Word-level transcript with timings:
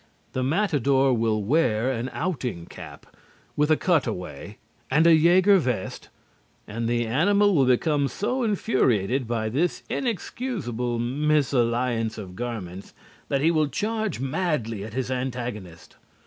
The 0.33 0.41
matador 0.41 1.13
will 1.13 1.43
wear 1.43 1.91
an 1.91 2.09
outing 2.11 2.65
cap 2.65 3.05
with 3.55 3.69
a 3.69 3.77
cutaway 3.77 4.57
and 4.89 5.05
Jaeger 5.05 5.59
vest, 5.59 6.09
and 6.67 6.89
the 6.89 7.05
animal 7.05 7.53
will 7.53 7.65
become 7.67 8.07
so 8.07 8.41
infuriated 8.41 9.27
by 9.27 9.47
this 9.47 9.83
inexcusable 9.91 10.97
mésalliance 10.99 12.17
of 12.17 12.35
garments 12.35 12.95
that 13.29 13.41
he 13.41 13.51
will 13.51 13.67
charge 13.67 14.19
madly 14.19 14.83
at 14.83 14.95
his 14.95 15.11
antagonist. 15.11 15.97